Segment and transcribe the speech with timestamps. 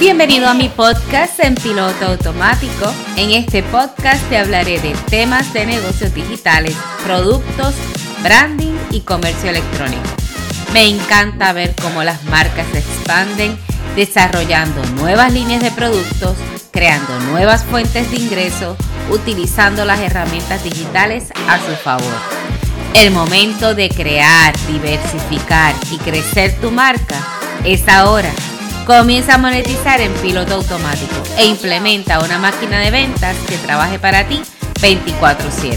[0.00, 2.92] Bienvenido a mi podcast en piloto automático.
[3.16, 7.74] En este podcast te hablaré de temas de negocios digitales, productos,
[8.22, 10.08] branding y comercio electrónico.
[10.72, 13.58] Me encanta ver cómo las marcas se expanden
[13.96, 16.36] desarrollando nuevas líneas de productos,
[16.70, 18.76] creando nuevas fuentes de ingreso,
[19.10, 22.14] utilizando las herramientas digitales a su favor.
[22.94, 27.16] El momento de crear, diversificar y crecer tu marca
[27.64, 28.30] es ahora.
[28.88, 34.26] Comienza a monetizar en piloto automático e implementa una máquina de ventas que trabaje para
[34.26, 34.40] ti
[34.80, 35.76] 24/7.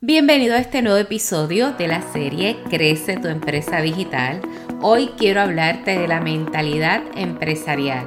[0.00, 4.42] Bienvenido a este nuevo episodio de la serie Crece tu empresa digital.
[4.80, 8.06] Hoy quiero hablarte de la mentalidad empresarial.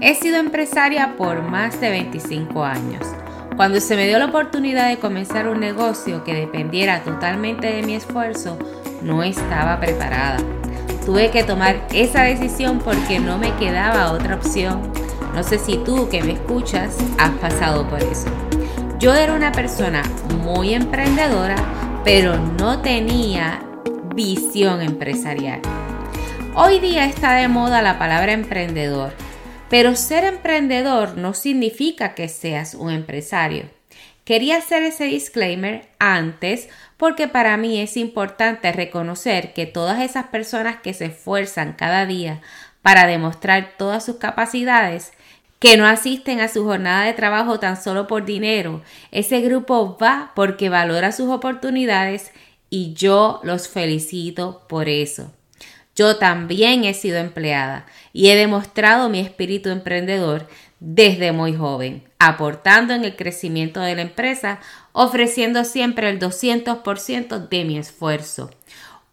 [0.00, 3.15] He sido empresaria por más de 25 años.
[3.56, 7.94] Cuando se me dio la oportunidad de comenzar un negocio que dependiera totalmente de mi
[7.94, 8.58] esfuerzo,
[9.02, 10.36] no estaba preparada.
[11.06, 14.92] Tuve que tomar esa decisión porque no me quedaba otra opción.
[15.34, 18.28] No sé si tú que me escuchas has pasado por eso.
[18.98, 20.02] Yo era una persona
[20.44, 21.56] muy emprendedora,
[22.04, 23.60] pero no tenía
[24.14, 25.62] visión empresarial.
[26.54, 29.12] Hoy día está de moda la palabra emprendedor,
[29.68, 33.68] pero ser emprendedor no significa que seas un empresario.
[34.24, 40.76] Quería hacer ese disclaimer antes porque para mí es importante reconocer que todas esas personas
[40.80, 42.42] que se esfuerzan cada día
[42.82, 45.12] para demostrar todas sus capacidades
[45.58, 48.82] que no asisten a su jornada de trabajo tan solo por dinero.
[49.10, 52.30] Ese grupo va porque valora sus oportunidades
[52.68, 55.32] y yo los felicito por eso.
[55.96, 60.46] Yo también he sido empleada y he demostrado mi espíritu emprendedor
[60.78, 64.60] desde muy joven, aportando en el crecimiento de la empresa,
[64.92, 68.50] ofreciendo siempre el 200% de mi esfuerzo.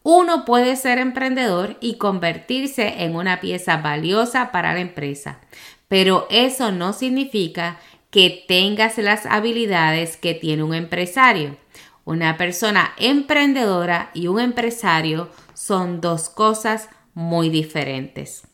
[0.04, 5.40] Uno puede ser emprendedor y convertirse en una pieza valiosa para la empresa,
[5.88, 11.56] pero eso no significa que tengas las habilidades que tiene un empresario.
[12.04, 18.48] Una persona emprendedora y un empresario son dos cosas muy diferentes.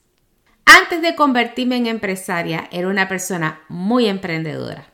[0.65, 4.85] Antes de convertirme en empresaria, era una persona muy emprendedora.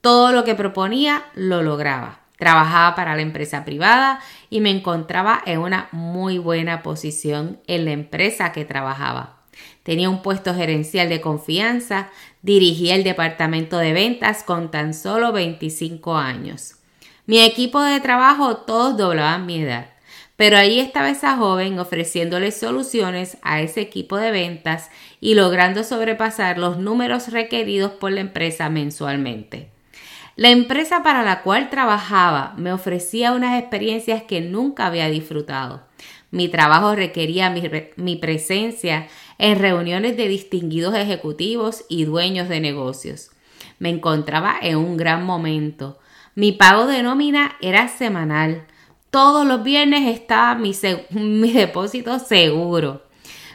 [0.00, 2.22] Todo lo que proponía lo lograba.
[2.38, 4.20] Trabajaba para la empresa privada
[4.50, 9.42] y me encontraba en una muy buena posición en la empresa que trabajaba.
[9.84, 12.08] Tenía un puesto gerencial de confianza,
[12.42, 16.76] dirigía el departamento de ventas con tan solo 25 años.
[17.26, 19.91] Mi equipo de trabajo todos doblaban mi edad,
[20.36, 26.58] pero ahí estaba esa joven ofreciéndole soluciones a ese equipo de ventas y logrando sobrepasar
[26.58, 29.70] los números requeridos por la empresa mensualmente.
[30.34, 35.82] La empresa para la cual trabajaba me ofrecía unas experiencias que nunca había disfrutado.
[36.30, 37.62] Mi trabajo requería mi,
[37.96, 43.30] mi presencia en reuniones de distinguidos ejecutivos y dueños de negocios.
[43.78, 45.98] Me encontraba en un gran momento.
[46.34, 48.66] Mi pago de nómina era semanal.
[49.12, 50.72] Todos los viernes estaba mi,
[51.10, 53.02] mi depósito seguro.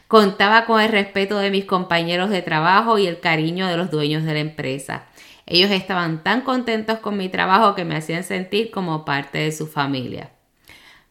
[0.07, 4.23] Contaba con el respeto de mis compañeros de trabajo y el cariño de los dueños
[4.23, 5.07] de la empresa.
[5.47, 9.65] Ellos estaban tan contentos con mi trabajo que me hacían sentir como parte de su
[9.65, 10.29] familia.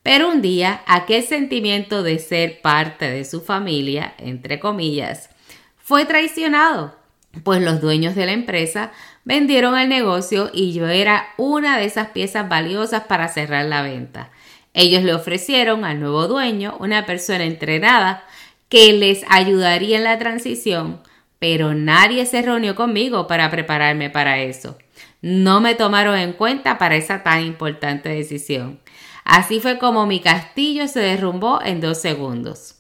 [0.05, 5.29] Pero un día aquel sentimiento de ser parte de su familia, entre comillas,
[5.77, 6.95] fue traicionado,
[7.43, 8.93] pues los dueños de la empresa
[9.25, 14.31] vendieron el negocio y yo era una de esas piezas valiosas para cerrar la venta.
[14.75, 18.25] Ellos le ofrecieron al nuevo dueño una persona entrenada
[18.69, 21.01] que les ayudaría en la transición,
[21.39, 24.77] pero nadie se reunió conmigo para prepararme para eso.
[25.23, 28.81] No me tomaron en cuenta para esa tan importante decisión.
[29.25, 32.77] Así fue como mi castillo se derrumbó en dos segundos.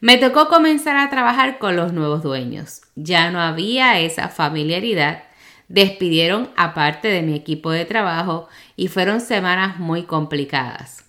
[0.00, 2.82] Me tocó comenzar a trabajar con los nuevos dueños.
[3.02, 5.22] Ya no había esa familiaridad.
[5.68, 11.04] Despidieron a parte de mi equipo de trabajo y fueron semanas muy complicadas.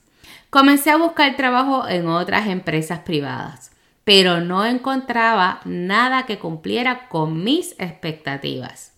[0.50, 3.72] Comencé a buscar trabajo en otras empresas privadas,
[4.04, 8.94] pero no encontraba nada que cumpliera con mis expectativas.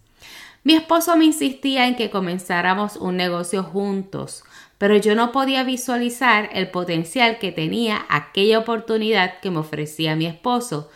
[0.63, 4.43] Mi esposo me insistía en que comenzáramos un negocio juntos,
[4.77, 10.25] pero yo no podía visualizar el potencial que tenía aquella oportunidad que me ofrecía mi
[10.25, 10.89] esposo.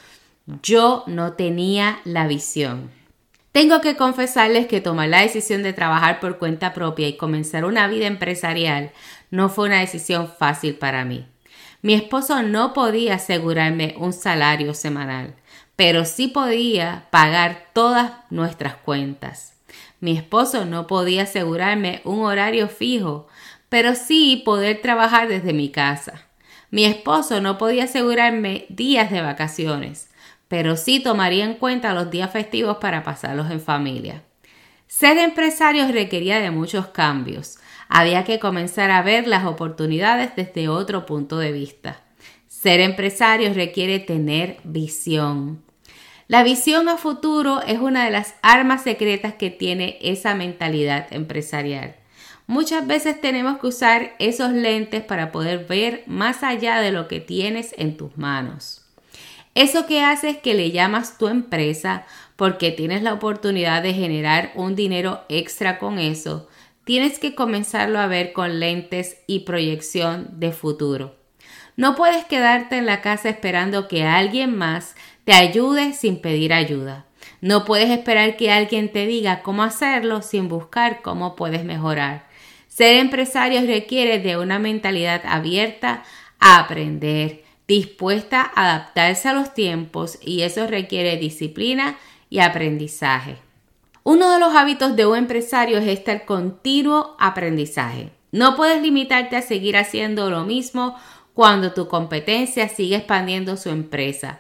[0.64, 2.90] Yo no tenía la visión.
[3.52, 7.86] Tengo que confesarles que tomar la decisión de trabajar por cuenta propia y comenzar una
[7.90, 8.92] vida empresarial
[9.30, 11.28] no fue una decisión fácil para mí.
[11.82, 15.36] Mi esposo no podía asegurarme un salario semanal,
[15.76, 19.54] pero sí podía pagar todas nuestras cuentas.
[20.00, 23.28] Mi esposo no podía asegurarme un horario fijo,
[23.68, 26.26] pero sí poder trabajar desde mi casa.
[26.72, 30.10] Mi esposo no podía asegurarme días de vacaciones,
[30.48, 34.24] pero sí tomaría en cuenta los días festivos para pasarlos en familia.
[34.88, 37.58] Ser empresario requería de muchos cambios.
[37.90, 42.02] Había que comenzar a ver las oportunidades desde otro punto de vista.
[42.48, 45.62] Ser empresario requiere tener visión.
[46.28, 51.96] La visión a futuro es una de las armas secretas que tiene esa mentalidad empresarial.
[52.48, 57.20] Muchas veces tenemos que usar esos lentes para poder ver más allá de lo que
[57.20, 58.87] tienes en tus manos.
[59.58, 62.06] Eso que haces que le llamas tu empresa
[62.36, 66.48] porque tienes la oportunidad de generar un dinero extra con eso,
[66.84, 71.16] tienes que comenzarlo a ver con lentes y proyección de futuro.
[71.76, 77.08] No puedes quedarte en la casa esperando que alguien más te ayude sin pedir ayuda.
[77.42, 82.28] No puedes esperar que alguien te diga cómo hacerlo sin buscar cómo puedes mejorar.
[82.68, 86.04] Ser empresario requiere de una mentalidad abierta
[86.40, 91.98] a aprender, dispuesta a adaptarse a los tiempos y eso requiere disciplina
[92.30, 93.38] y aprendizaje.
[94.04, 98.12] Uno de los hábitos de un empresario es este continuo aprendizaje.
[98.32, 100.96] No puedes limitarte a seguir haciendo lo mismo
[101.34, 104.40] cuando tu competencia sigue expandiendo su empresa.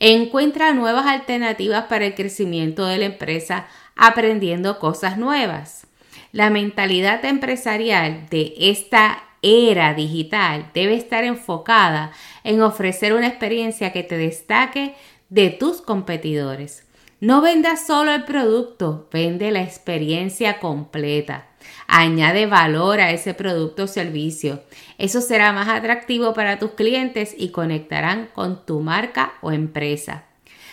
[0.00, 3.66] Encuentra nuevas alternativas para el crecimiento de la empresa
[3.96, 5.86] aprendiendo cosas nuevas.
[6.32, 12.12] La mentalidad empresarial de esta era digital debe estar enfocada
[12.44, 14.94] en ofrecer una experiencia que te destaque
[15.28, 16.86] de tus competidores.
[17.20, 21.46] No vendas solo el producto, vende la experiencia completa.
[21.86, 24.62] Añade valor a ese producto o servicio.
[24.96, 30.24] Eso será más atractivo para tus clientes y conectarán con tu marca o empresa.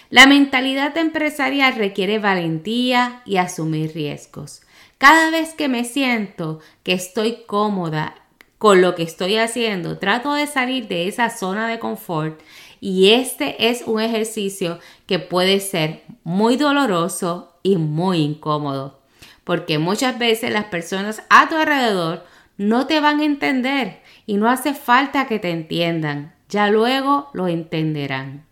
[0.09, 4.62] La mentalidad empresarial requiere valentía y asumir riesgos.
[4.97, 8.15] Cada vez que me siento que estoy cómoda
[8.61, 12.39] con lo que estoy haciendo, trato de salir de esa zona de confort
[12.79, 14.77] y este es un ejercicio
[15.07, 18.99] que puede ser muy doloroso y muy incómodo,
[19.45, 22.23] porque muchas veces las personas a tu alrededor
[22.55, 27.47] no te van a entender y no hace falta que te entiendan, ya luego lo
[27.47, 28.45] entenderán.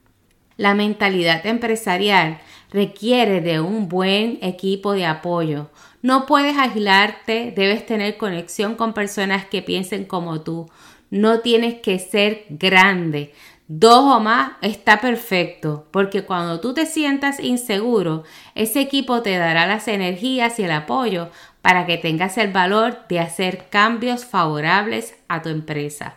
[0.57, 2.39] La mentalidad empresarial
[2.71, 5.69] requiere de un buen equipo de apoyo,
[6.01, 10.69] no puedes aislarte, debes tener conexión con personas que piensen como tú.
[11.09, 13.33] No tienes que ser grande.
[13.67, 18.23] Dos o más está perfecto, porque cuando tú te sientas inseguro,
[18.55, 21.29] ese equipo te dará las energías y el apoyo
[21.61, 26.15] para que tengas el valor de hacer cambios favorables a tu empresa.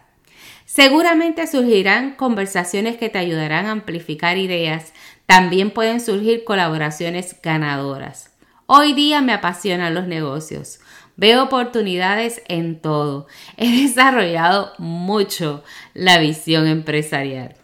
[0.64, 4.92] Seguramente surgirán conversaciones que te ayudarán a amplificar ideas.
[5.26, 8.30] También pueden surgir colaboraciones ganadoras.
[8.66, 10.80] Hoy día me apasionan los negocios.
[11.16, 13.26] Veo oportunidades en todo.
[13.56, 15.62] He desarrollado mucho
[15.94, 17.54] la visión empresarial.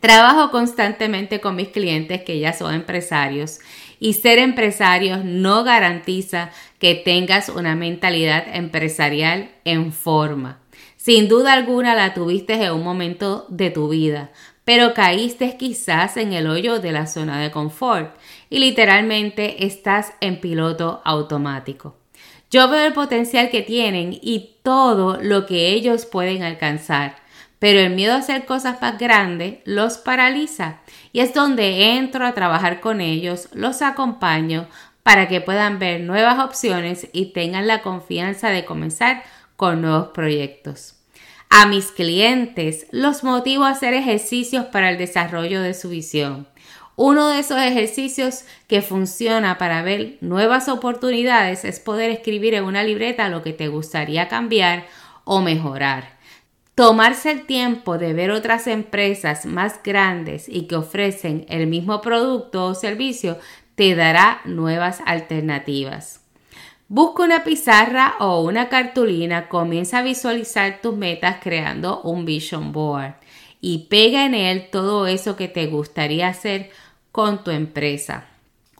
[0.00, 3.60] Trabajo constantemente con mis clientes que ya son empresarios
[3.98, 10.58] y ser empresarios no garantiza que tengas una mentalidad empresarial en forma.
[11.08, 14.28] Sin duda alguna la tuviste en un momento de tu vida,
[14.66, 18.14] pero caíste quizás en el hoyo de la zona de confort
[18.50, 21.96] y literalmente estás en piloto automático.
[22.50, 27.16] Yo veo el potencial que tienen y todo lo que ellos pueden alcanzar,
[27.58, 30.80] pero el miedo a hacer cosas más grandes los paraliza
[31.14, 34.68] y es donde entro a trabajar con ellos, los acompaño
[35.02, 39.22] para que puedan ver nuevas opciones y tengan la confianza de comenzar
[39.56, 40.97] con nuevos proyectos.
[41.50, 46.46] A mis clientes los motivo a hacer ejercicios para el desarrollo de su visión.
[46.94, 52.82] Uno de esos ejercicios que funciona para ver nuevas oportunidades es poder escribir en una
[52.82, 54.86] libreta lo que te gustaría cambiar
[55.24, 56.18] o mejorar.
[56.74, 62.66] Tomarse el tiempo de ver otras empresas más grandes y que ofrecen el mismo producto
[62.66, 63.38] o servicio
[63.74, 66.17] te dará nuevas alternativas.
[66.90, 73.16] Busca una pizarra o una cartulina, comienza a visualizar tus metas creando un vision board
[73.60, 76.70] y pega en él todo eso que te gustaría hacer
[77.12, 78.28] con tu empresa.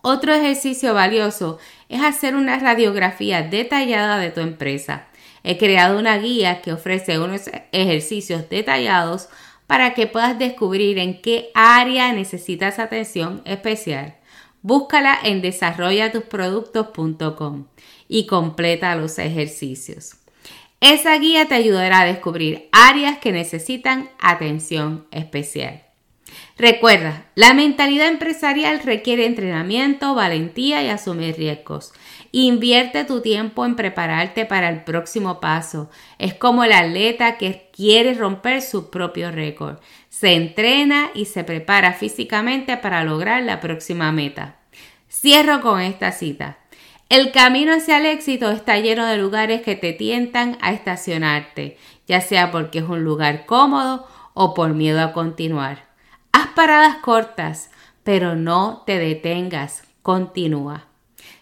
[0.01, 1.59] Otro ejercicio valioso
[1.91, 5.09] es hacer una radiografía detallada de tu empresa.
[5.45, 9.29] He creado una guía que ofrece unos ejercicios detallados
[9.67, 14.15] para que puedas descubrir en qué área necesitas atención especial.
[14.63, 17.67] Búscala en desarrollatusproductos.com
[18.09, 20.17] y completa los ejercicios.
[20.81, 25.83] Esa guía te ayudará a descubrir áreas que necesitan atención especial.
[26.57, 31.93] Recuerda, la mentalidad empresarial requiere entrenamiento, valentía y asumir riesgos.
[32.33, 35.89] Invierte tu tiempo en prepararte para el próximo paso.
[36.19, 39.79] Es como el atleta que quiere romper su propio récord.
[40.11, 44.57] Se entrena y se prepara físicamente para lograr la próxima meta.
[45.09, 46.59] Cierro con esta cita.
[47.09, 52.21] El camino hacia el éxito está lleno de lugares que te tientan a estacionarte, ya
[52.21, 55.87] sea porque es un lugar cómodo o por miedo a continuar.
[56.33, 57.71] Haz paradas cortas,
[58.05, 60.85] pero no te detengas, continúa.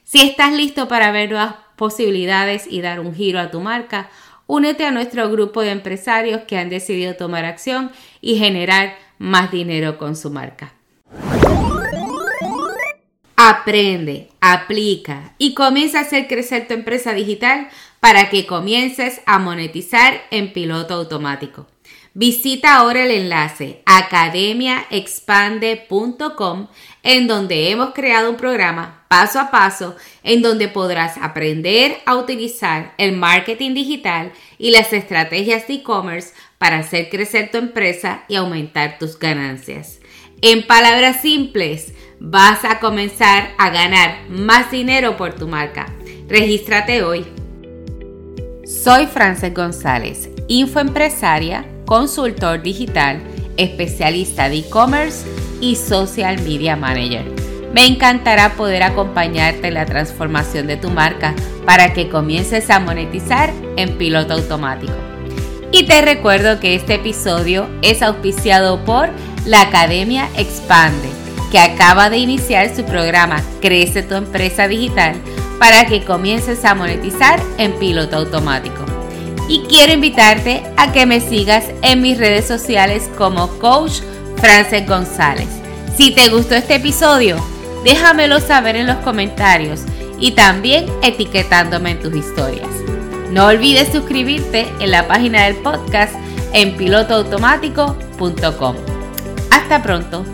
[0.04, 4.08] Si estás listo para ver nuevas posibilidades y dar un giro a tu marca,
[4.46, 9.98] únete a nuestro grupo de empresarios que han decidido tomar acción y generar más dinero
[9.98, 10.75] con su marca.
[13.36, 17.68] Aprende, aplica y comienza a hacer crecer tu empresa digital
[18.00, 21.66] para que comiences a monetizar en piloto automático.
[22.14, 26.68] Visita ahora el enlace academiaexpande.com
[27.02, 32.94] en donde hemos creado un programa paso a paso en donde podrás aprender a utilizar
[32.96, 38.98] el marketing digital y las estrategias de e-commerce para hacer crecer tu empresa y aumentar
[38.98, 40.00] tus ganancias.
[40.40, 45.86] En palabras simples, vas a comenzar a ganar más dinero por tu marca.
[46.28, 47.26] Regístrate hoy.
[48.64, 53.22] Soy Frances González, infoempresaria consultor digital,
[53.56, 55.24] especialista de e-commerce
[55.60, 57.24] y social media manager.
[57.72, 63.52] Me encantará poder acompañarte en la transformación de tu marca para que comiences a monetizar
[63.76, 64.94] en piloto automático.
[65.72, 69.10] Y te recuerdo que este episodio es auspiciado por
[69.44, 71.08] la Academia Expande,
[71.50, 75.14] que acaba de iniciar su programa Crece tu empresa digital
[75.58, 78.86] para que comiences a monetizar en piloto automático
[79.48, 84.00] y quiero invitarte a que me sigas en mis redes sociales como Coach
[84.38, 85.48] Frances González.
[85.96, 87.36] Si te gustó este episodio,
[87.84, 89.80] déjamelo saber en los comentarios
[90.18, 92.68] y también etiquetándome en tus historias.
[93.30, 96.14] No olvides suscribirte en la página del podcast
[96.52, 98.76] en pilotoautomático.com.
[99.50, 100.24] Hasta pronto.